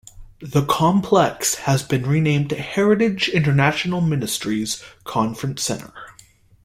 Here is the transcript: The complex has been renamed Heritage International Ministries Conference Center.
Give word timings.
The 0.41 0.65
complex 0.65 1.53
has 1.69 1.83
been 1.83 2.07
renamed 2.07 2.49
Heritage 2.53 3.29
International 3.29 4.01
Ministries 4.01 4.83
Conference 5.03 5.61
Center. 5.61 5.93